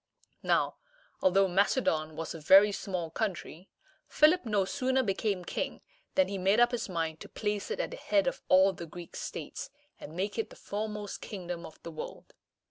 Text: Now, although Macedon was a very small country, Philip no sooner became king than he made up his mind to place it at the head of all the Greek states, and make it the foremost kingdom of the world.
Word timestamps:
Now, 0.41 0.77
although 1.21 1.47
Macedon 1.47 2.15
was 2.15 2.33
a 2.33 2.39
very 2.41 2.71
small 2.71 3.11
country, 3.11 3.69
Philip 4.07 4.47
no 4.47 4.65
sooner 4.65 5.03
became 5.03 5.45
king 5.45 5.81
than 6.15 6.27
he 6.27 6.39
made 6.39 6.59
up 6.59 6.71
his 6.71 6.89
mind 6.89 7.19
to 7.19 7.29
place 7.29 7.69
it 7.69 7.79
at 7.79 7.91
the 7.91 7.97
head 7.97 8.25
of 8.25 8.41
all 8.47 8.73
the 8.73 8.87
Greek 8.87 9.15
states, 9.15 9.69
and 9.99 10.15
make 10.15 10.39
it 10.39 10.49
the 10.49 10.55
foremost 10.55 11.21
kingdom 11.21 11.67
of 11.67 11.79
the 11.83 11.91
world. 11.91 12.33